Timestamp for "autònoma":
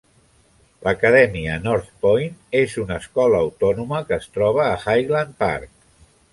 3.47-4.03